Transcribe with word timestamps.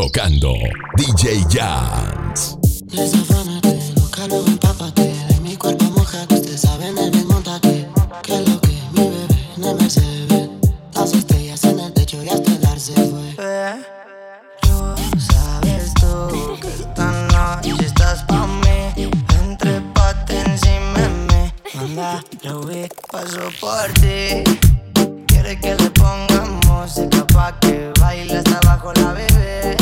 tocando 0.00 0.54
DJ 0.96 1.44
Jans. 1.50 2.56
Desafámate, 2.86 3.78
búscalo, 3.96 4.46
empápate. 4.46 5.14
De 5.28 5.40
mi 5.42 5.54
cuerpo 5.56 5.84
mojate, 5.94 6.36
ustedes 6.36 6.62
saben 6.62 6.96
el 6.96 7.10
mismo 7.10 7.34
taque. 7.42 7.86
Que 8.22 8.40
lo 8.40 8.58
que 8.62 8.78
mi 8.94 9.02
bebé 9.02 9.26
no 9.58 9.74
me 9.74 9.90
se 9.90 10.00
ve. 10.30 10.48
Las 10.94 11.12
estrellas 11.12 11.62
en 11.64 11.80
el 11.80 11.92
techo 11.92 12.16
y 12.24 12.30
hasta 12.30 12.50
el 12.50 12.80
fue. 13.10 13.34
Eh, 13.40 13.74
tú 14.62 15.20
sabes 15.20 15.92
tú 16.00 16.58
que 16.62 16.68
esta 16.68 17.12
noche 17.34 17.84
estás 17.84 18.24
pa' 18.24 18.46
mí. 18.46 19.04
Entre 19.44 19.82
pate 19.92 20.40
encima 20.40 21.10
me. 21.28 21.52
Manda, 21.74 22.24
lo 22.42 22.60
vi, 22.62 22.88
paso 23.12 23.50
por 23.60 23.92
ti. 24.00 24.44
Quiere 25.26 25.60
que 25.60 25.74
le 25.74 25.90
ponga 25.90 26.46
música 26.66 27.26
pa' 27.26 27.60
que 27.60 27.92
baile 28.00 28.38
hasta 28.38 28.56
abajo 28.60 28.94
la 28.94 29.12
bebé. 29.12 29.79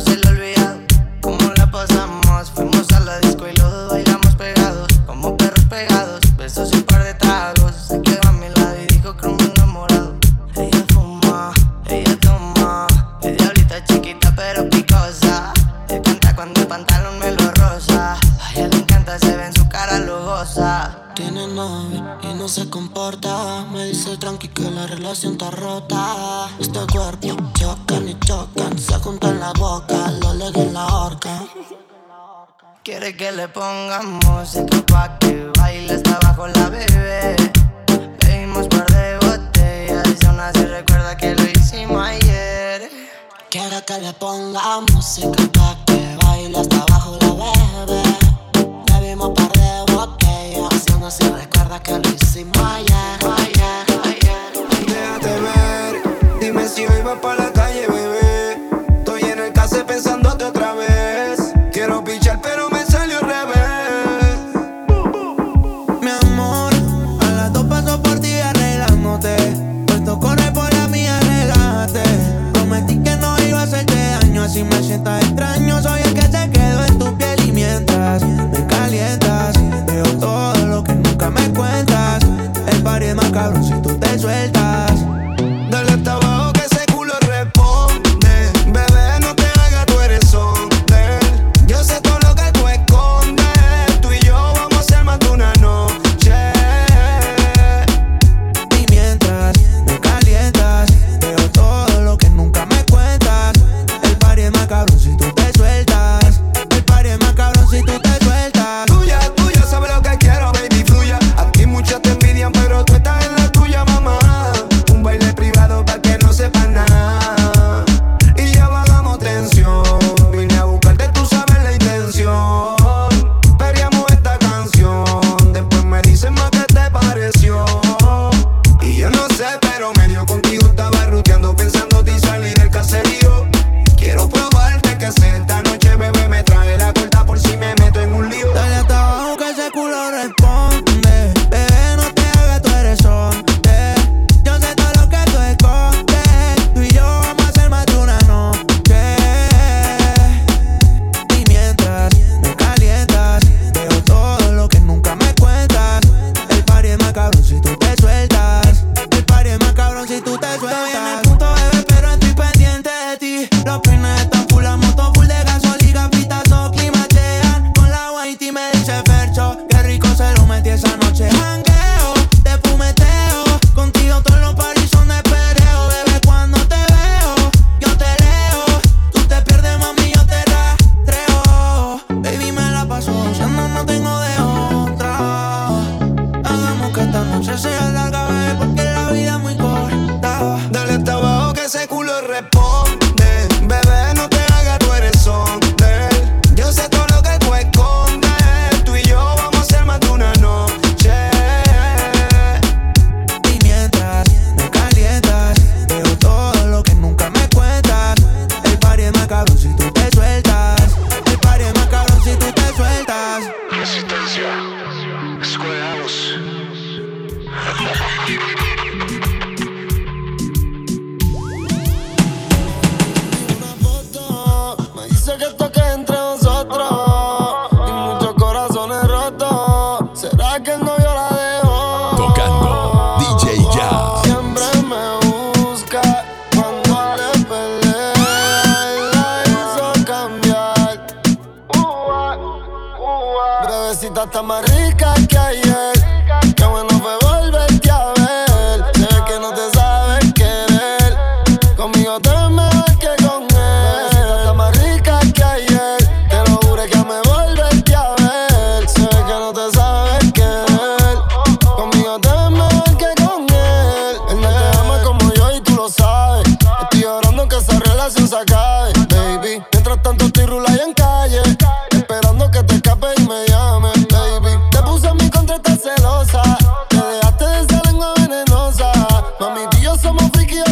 se 0.00 0.27
Quiere 32.88 33.14
que 33.14 33.30
le 33.32 33.46
pongan 33.48 34.18
música 34.24 34.82
pa' 34.86 35.18
que 35.18 35.52
baile 35.58 35.92
hasta 35.92 36.16
abajo 36.16 36.48
la 36.48 36.70
bebé. 36.70 37.36
Pedimos 38.18 38.66
par 38.68 38.86
de 38.86 39.18
botellas 39.18 40.06
y 40.18 40.24
aún 40.24 40.40
así 40.40 40.64
recuerda 40.64 41.14
que 41.14 41.34
lo 41.34 41.42
hicimos 41.50 42.02
ayer. 42.02 42.88
Quiere 43.50 43.84
que 43.84 43.98
le 43.98 44.14
pongan 44.14 44.86
música 44.94 45.42
pa' 45.52 45.76
que 45.84 46.17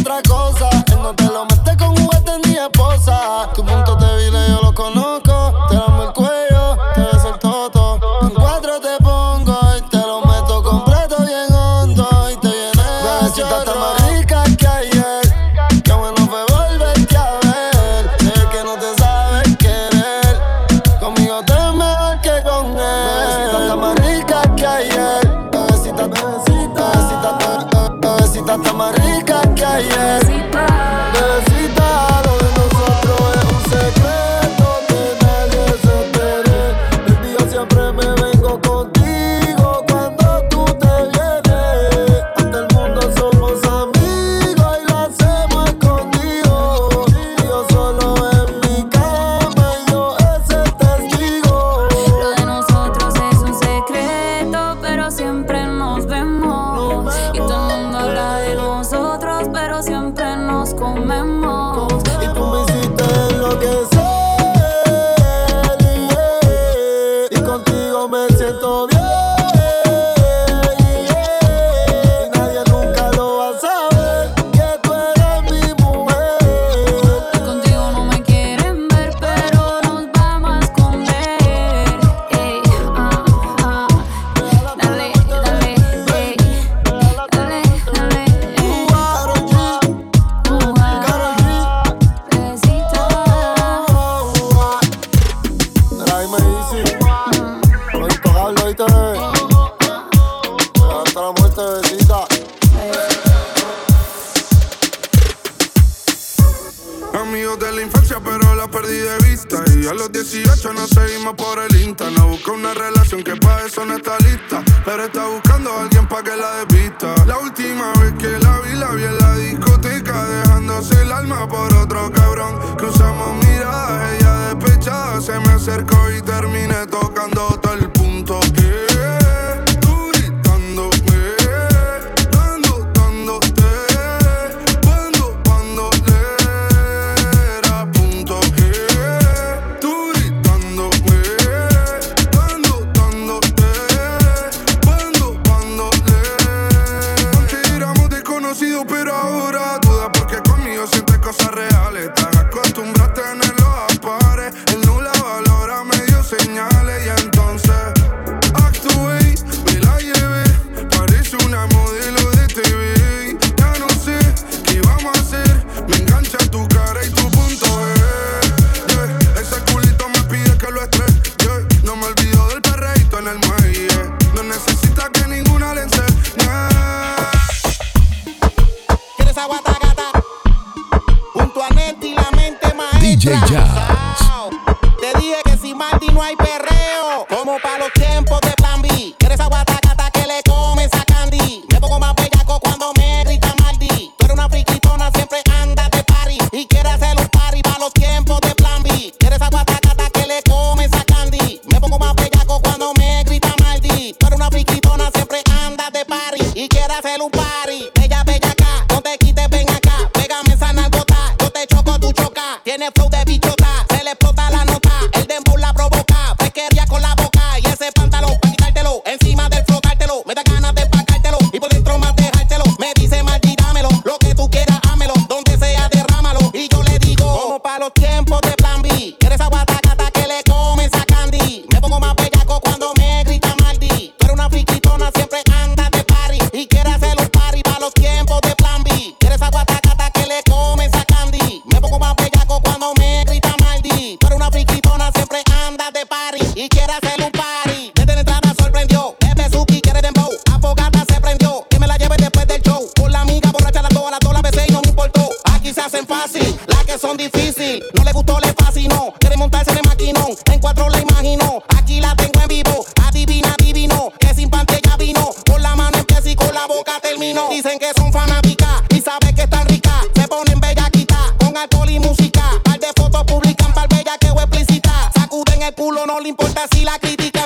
otra 0.07 0.23
cosa. 0.23 0.36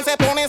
Se 0.04 0.16
pone 0.16 0.39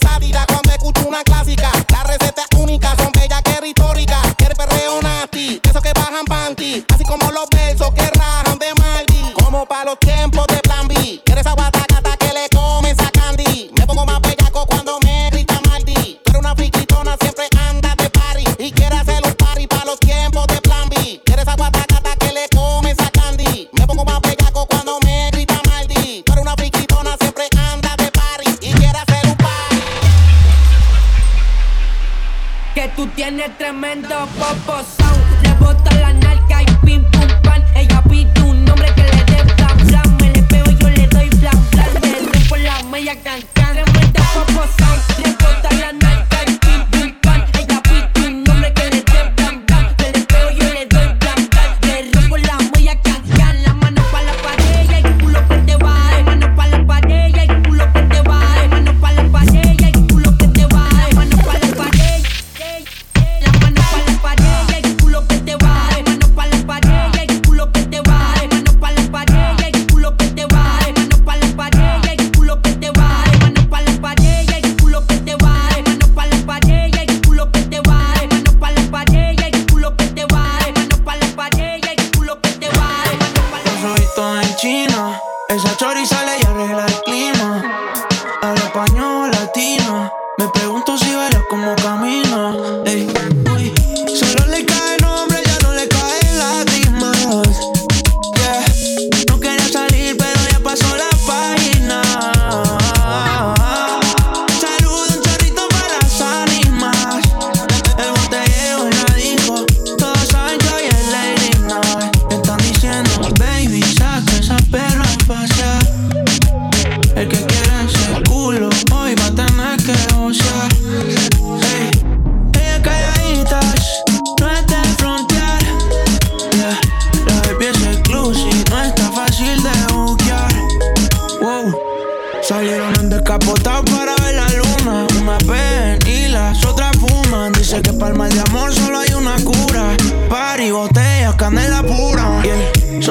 and 33.92 34.06
the. 34.06 35.01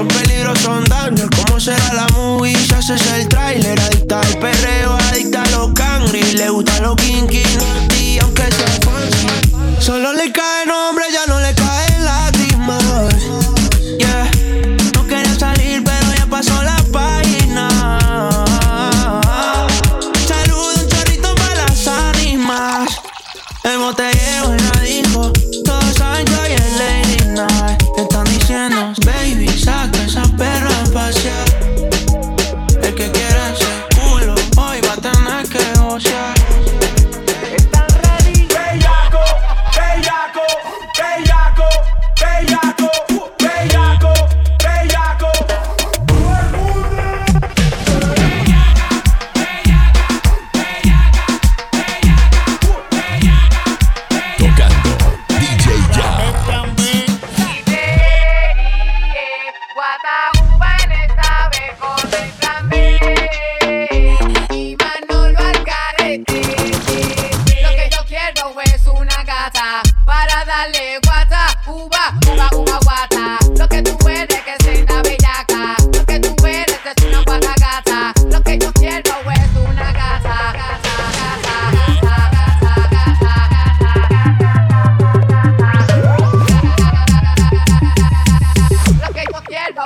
Son 0.00 0.08
peligros, 0.08 0.58
son 0.60 0.82
daños. 0.84 1.28
¿Cómo 1.36 1.60
será 1.60 1.92
la 1.92 2.06
movie? 2.14 2.56
Ya 2.68 2.78
haces 2.78 3.02
el 3.12 3.28
trailer. 3.28 3.78
Adicta 3.78 4.18
al 4.18 4.38
perreo, 4.38 4.96
adicta 5.10 5.42
a 5.42 5.50
los 5.50 5.74
cangri. 5.74 6.22
Le 6.22 6.48
gusta 6.48 6.80
los 6.80 6.96
kinky 6.96 7.42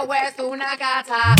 agua 0.04 0.18
es 0.28 0.38
una 0.38 0.76
gata. 0.76 1.34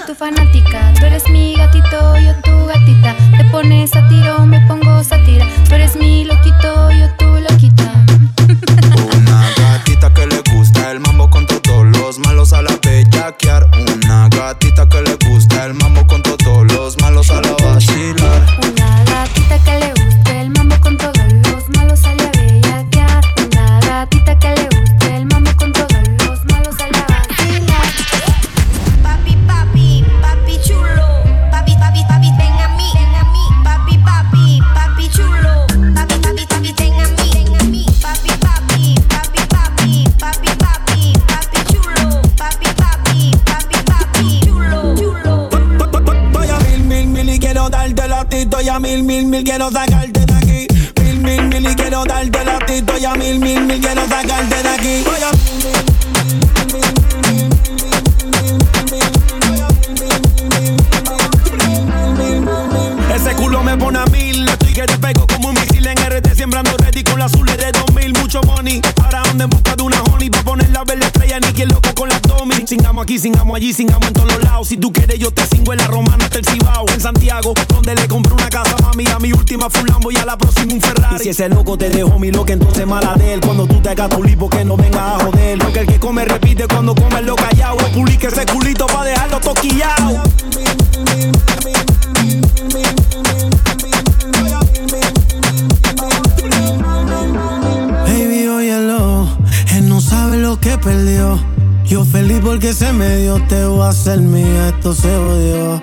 soy 0.00 0.06
tu 0.06 0.14
fanática. 0.14 0.69
mil, 48.80 49.02
mil, 49.02 49.26
mil 49.26 49.44
quiero 49.44 49.70
sacarte 49.70 50.24
de 50.24 50.34
aquí. 50.34 50.66
Mil, 51.02 51.20
mil, 51.20 51.42
mil 51.44 51.70
y 51.70 51.74
quiero 51.74 52.04
darte 52.04 52.44
la 52.44 52.58
tito. 52.60 52.96
Ya 52.96 53.14
mil, 53.14 53.38
mil, 53.38 53.60
mil 53.62 53.80
quiero 53.80 54.06
sacarte 54.08 54.62
de 54.62 54.68
aquí. 54.68 55.02
Voy 55.04 55.22
a 55.22 55.59
Singamos 73.00 73.12
aquí, 73.14 73.18
singamos 73.18 73.56
allí, 73.56 73.72
singamos 73.72 74.08
en 74.08 74.12
todos 74.12 74.32
los 74.34 74.42
lados. 74.42 74.68
Si 74.68 74.76
tú 74.76 74.92
quieres, 74.92 75.18
yo 75.18 75.30
te 75.30 75.46
singo 75.46 75.72
en 75.72 75.78
la 75.78 75.86
romana 75.86 76.22
hasta 76.22 76.38
el 76.38 76.44
Cibao. 76.44 76.84
En 76.92 77.00
Santiago, 77.00 77.54
donde 77.68 77.94
le 77.94 78.06
compré 78.06 78.34
una 78.34 78.50
casa, 78.50 78.76
mami. 78.82 79.06
A 79.06 79.18
mi 79.18 79.32
última 79.32 79.70
Fulambo 79.70 80.10
y 80.12 80.16
a 80.16 80.26
la 80.26 80.36
próxima 80.36 80.74
un 80.74 80.82
Ferrari. 80.82 81.16
Y 81.16 81.18
si 81.20 81.28
ese 81.30 81.48
loco 81.48 81.78
te 81.78 81.88
dejó 81.88 82.18
mi 82.18 82.30
loca, 82.30 82.52
entonces 82.52 82.86
mala 82.86 83.14
de 83.14 83.32
él. 83.32 83.40
Cuando 83.40 83.66
tú 83.66 83.80
te 83.80 83.88
hagas 83.88 84.10
tu 84.10 84.22
lipo, 84.22 84.50
que 84.50 84.66
no 84.66 84.76
venga 84.76 85.14
a 85.16 85.18
joder. 85.20 85.58
Porque 85.60 85.78
el 85.78 85.86
que 85.86 85.98
come 85.98 86.26
repite 86.26 86.68
cuando 86.68 86.94
come 86.94 87.22
lo 87.22 87.36
callado. 87.36 87.78
Publique 87.94 88.26
ese 88.26 88.44
culito 88.44 88.86
pa' 88.86 89.04
dejarlo 89.06 89.40
toquillao. 89.40 90.22
Yo 101.90 102.04
feliz 102.04 102.38
porque 102.40 102.72
se 102.72 102.92
me 102.92 103.16
dio, 103.16 103.42
te 103.48 103.64
voy 103.64 103.82
a 103.82 103.88
hacer 103.88 104.20
mía, 104.20 104.68
esto 104.68 104.94
se 104.94 105.08
odió. 105.12 105.82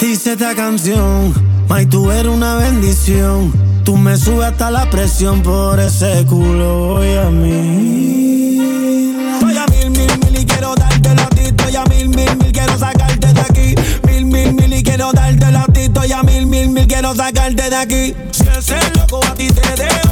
Dice 0.00 0.32
esta 0.32 0.56
canción, 0.56 1.32
May, 1.68 1.86
tú 1.86 2.10
eres 2.10 2.32
una 2.32 2.56
bendición. 2.56 3.52
Tú 3.84 3.96
me 3.96 4.16
subes 4.16 4.48
hasta 4.48 4.72
la 4.72 4.90
presión 4.90 5.40
por 5.40 5.78
ese 5.78 6.26
culo, 6.28 6.94
voy 6.94 7.14
a 7.14 7.30
mí. 7.30 9.14
Voy 9.40 9.56
a 9.56 9.66
mil, 9.66 9.90
mil, 9.90 10.18
mil 10.18 10.40
y 10.40 10.44
quiero 10.44 10.74
dártelo 10.74 11.22
a 11.22 11.28
ti. 11.28 11.42
Estoy 11.42 11.76
a 11.76 11.84
mil, 11.84 12.08
mil, 12.08 12.36
mil, 12.36 12.50
quiero 12.50 12.76
sacarte 12.76 13.32
de 13.32 13.40
aquí. 13.40 13.74
Mil, 14.08 14.26
mil, 14.26 14.52
mil 14.52 14.72
y 14.72 14.82
quiero 14.82 15.12
dártelo 15.12 15.58
a 15.60 15.66
ti. 15.66 15.80
Estoy 15.82 16.10
a 16.10 16.24
mil, 16.24 16.46
mil, 16.46 16.70
mil, 16.70 16.88
quiero 16.88 17.14
sacarte 17.14 17.70
de 17.70 17.76
aquí. 17.76 18.14
Si 18.32 18.48
ese 18.48 18.78
loco 18.96 19.20
a 19.24 19.34
ti 19.34 19.46
te 19.46 19.80
debo. 19.80 20.03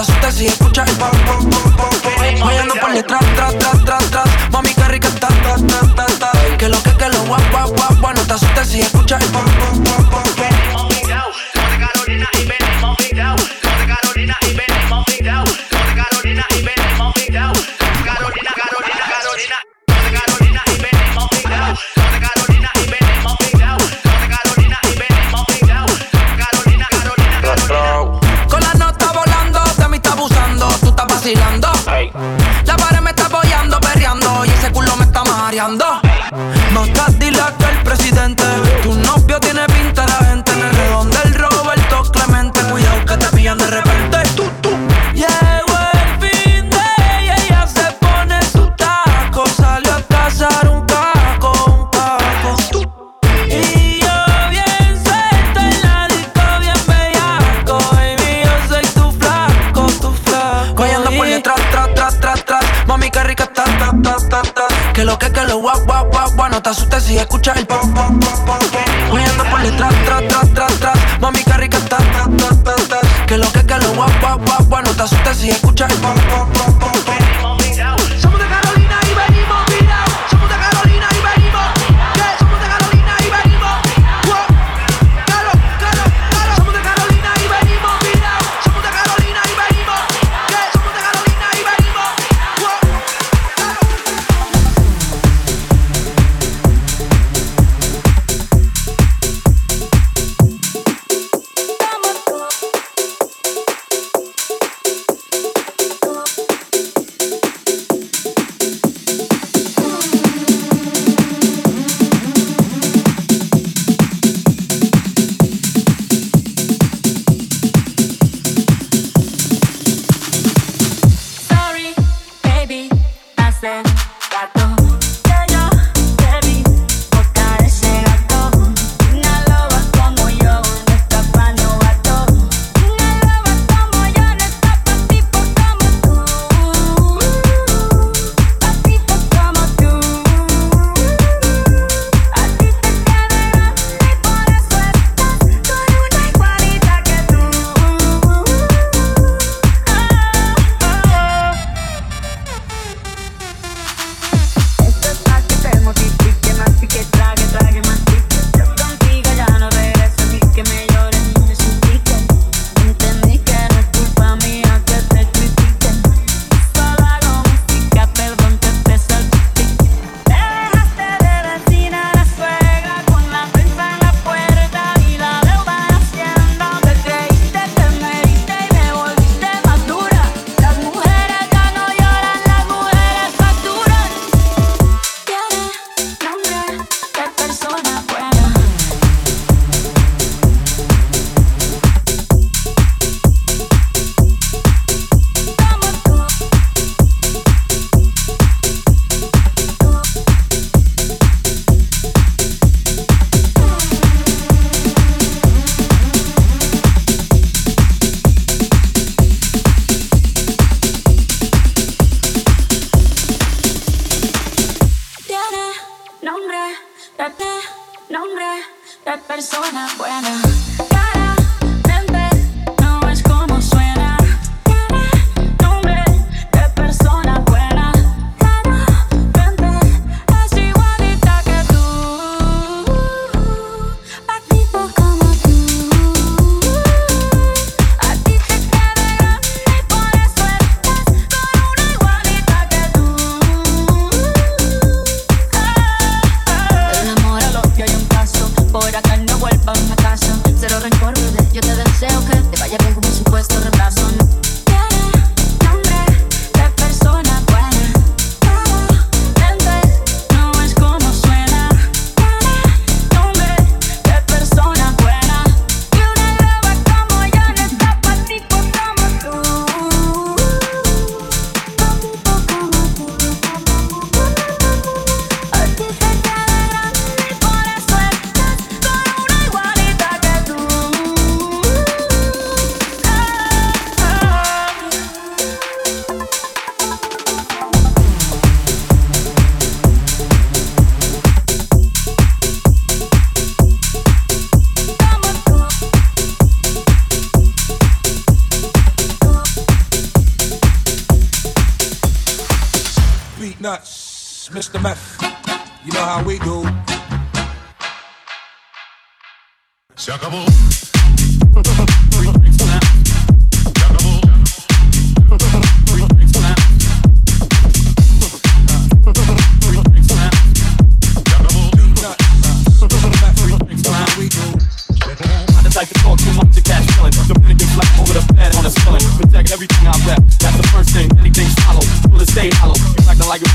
te 0.00 0.12
asustes 0.12 0.34
si 0.34 0.46
escuchas 0.46 0.88
el 0.88 0.96
pop, 0.96 1.10
pop, 1.26 1.42
pop, 1.50 1.76
pop. 1.76 2.12
Hoy 2.42 2.56
ando 2.56 2.74
por 2.76 2.92
detrás, 2.92 3.20
tras, 3.34 3.58
tras, 3.58 3.84
tras, 3.84 4.10
tras. 4.10 4.50
Mami, 4.50 4.72
qué 4.74 4.84
rica 4.84 5.08
está, 5.08 5.28
ta, 5.28 5.56
ta, 5.56 5.94
ta, 5.94 6.06
ta. 6.18 6.32
Que 6.56 6.68
lo 6.68 6.82
que, 6.82 6.96
que 6.96 7.08
lo 7.08 7.22
guap, 7.24 7.42
guap, 7.50 8.00
guap. 8.00 8.16
No 8.16 8.22
te 8.22 8.32
asustes 8.32 8.68
si 8.68 8.80
escuchas 8.80 9.22
el 9.22 9.28
pop, 9.30 9.42
pop, 9.44 9.84
pop, 9.84 10.09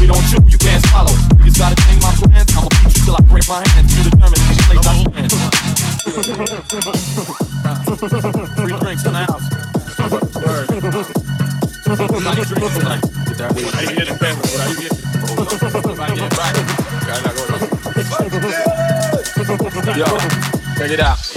it 0.06 0.12
on 0.12 0.24
you, 0.30 0.38
you 0.50 0.58
can't 0.58 0.84
swallow. 0.86 1.12
Niggas 1.42 1.58
gotta 1.58 1.76
change 1.82 2.02
my 2.02 2.12
plans. 2.14 2.56
I'ma 2.56 2.70
beat 2.70 2.98
you 2.98 3.04
till 3.06 3.16
I 3.16 3.22
break 3.26 3.48
my 3.50 3.68
hands. 3.68 3.98
You 3.98 4.04
determine 4.10 4.40
which 4.46 4.60
place 4.70 4.86
I 4.86 4.94
stand. 5.02 5.26
Three 8.56 8.78
drinks 8.80 9.04
in 9.06 9.14
the 9.14 9.20
house. 9.26 9.46
Yo, 19.96 20.06
check 20.78 20.92
it 20.92 21.00
out. 21.00 21.35